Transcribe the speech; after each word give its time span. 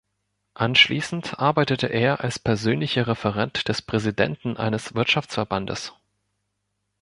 Anschließend 0.55 1.37
arbeitete 1.37 1.85
er 1.85 2.21
als 2.21 2.39
persönlicher 2.39 3.05
Referent 3.05 3.67
des 3.67 3.83
Präsidenten 3.83 4.57
eines 4.57 4.95
Wirtschaftsverbandes. 4.95 5.93